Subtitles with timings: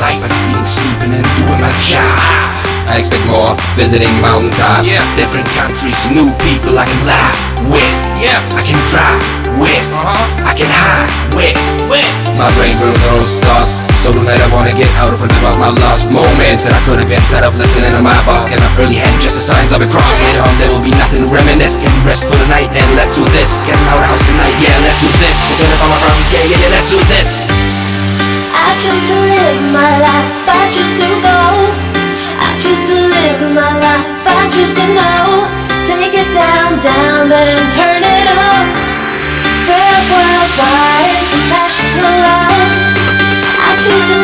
[0.00, 2.60] life, but it's eating, sleeping, and doing my job.
[2.90, 4.90] I expect more, visiting mountaintops.
[4.90, 7.38] Yeah, different countries, new people I can laugh
[7.70, 7.94] with.
[8.18, 8.40] Yeah.
[8.56, 9.22] I can drive
[9.60, 9.86] with.
[9.94, 10.48] Uh-huh.
[10.48, 11.54] I can hide with.
[11.86, 12.08] With
[12.40, 13.76] my brain of those thoughts.
[14.00, 16.96] So tonight I wanna get out of and about my lost moments that I could
[16.96, 18.48] have instead of listening to my boss.
[18.48, 20.08] Get up early hand, just the signs of a cross.
[20.24, 21.76] Later on there will be nothing to reminisce.
[21.84, 23.60] Get rest for the night, then let's do this.
[23.68, 25.36] Getting out of house tonight, yeah, let's do this.
[25.52, 27.49] Forget about my problems, yeah, yeah, yeah, let's do this.
[28.70, 30.46] I choose to live my life.
[30.46, 31.38] I choose to go.
[32.38, 34.22] I choose to live my life.
[34.22, 35.50] I choose to know.
[35.90, 38.66] Take it down, down, then turn it up.
[39.58, 41.18] Spread worldwide.
[41.50, 42.70] Passionate love.
[43.58, 44.19] I choose to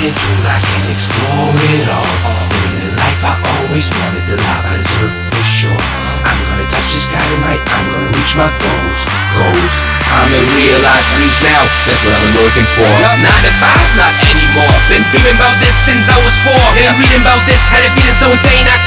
[0.00, 2.16] newest attitude, I can explore it all.
[2.48, 5.82] Living the life I always wanted, the life I deserve for sure.
[6.24, 9.00] I'm gonna touch the sky tonight, I'm gonna reach my goals.
[9.36, 9.74] Goals.
[10.10, 11.62] I'm in realized dreams now.
[11.86, 12.90] That's what I've been working for.
[12.98, 14.74] Not nine to five, not anymore.
[14.90, 16.64] Been dreaming about this since I was four.
[16.74, 18.79] Been reading about this, had it feeling so insane I